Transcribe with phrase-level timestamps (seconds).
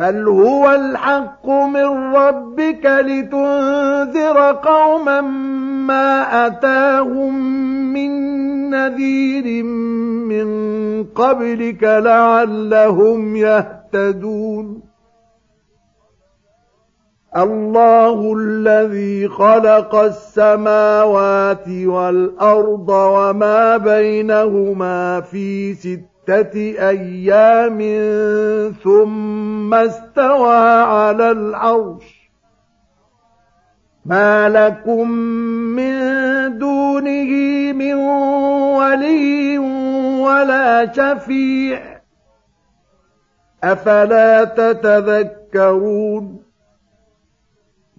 [0.00, 5.20] بل هو الحق من ربك لتنذر قوما
[5.86, 7.34] ما أتاهم
[7.92, 8.10] من
[8.70, 9.64] نذير
[10.24, 10.48] من
[11.04, 14.82] قبلك لعلهم يهتدون؟
[17.36, 27.78] الله الذي خلق السماوات والأرض وما بينهما في ست أيام
[28.84, 32.30] ثم استوى على العرش.
[34.04, 35.10] ما لكم
[35.76, 35.98] من
[36.58, 37.32] دونه
[37.72, 39.58] من ولي
[40.18, 42.00] ولا شفيع.
[43.64, 46.39] أفلا تتذكرون؟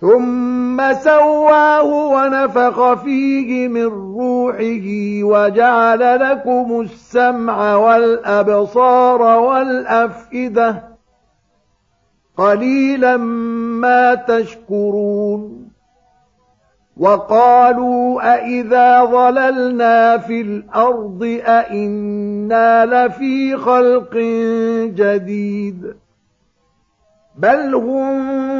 [0.00, 3.84] ثم سواه ونفخ فيه من
[4.16, 4.86] روحه
[5.22, 10.82] وجعل لكم السمع والأبصار والأفئدة
[12.36, 15.70] قليلا ما تشكرون
[16.96, 24.16] وقالوا أئذا ضللنا في الأرض أئنا لفي خلق
[24.94, 25.94] جديد
[27.36, 28.59] بل هم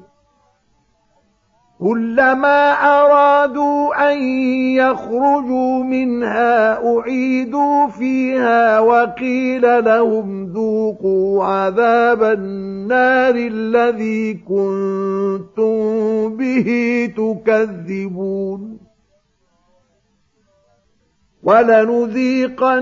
[1.81, 4.17] كلما أرادوا أن
[4.77, 15.79] يخرجوا منها أعيدوا فيها وقيل لهم ذوقوا عذاب النار الذي كنتم
[16.37, 16.69] به
[17.17, 18.77] تكذبون.
[21.43, 22.81] ولنذيقنهم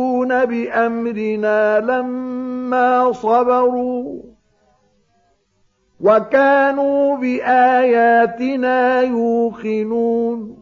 [0.27, 4.21] بأمرنا لما صبروا
[6.01, 10.61] وكانوا بآياتنا يوقنون.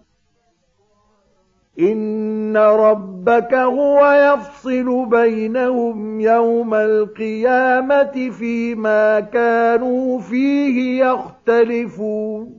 [1.79, 12.58] إن ربك هو يفصل بينهم يوم القيامة فيما كانوا فيه يختلفون.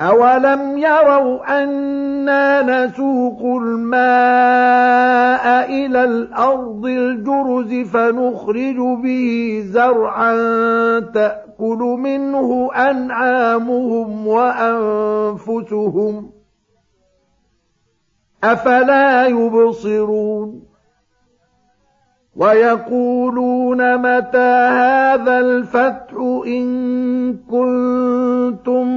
[0.00, 4.04] أولم يروا أنا نسوق الماء
[5.70, 10.34] إلى الأرض الجرز فنخرج به زرعا
[11.00, 16.30] تأكل منه أنعامهم وأنفسهم
[18.44, 20.62] أفلا يبصرون
[22.36, 24.52] ويقولون متى
[24.82, 26.14] هذا الفتح
[26.46, 26.64] إن
[27.34, 28.83] كنتم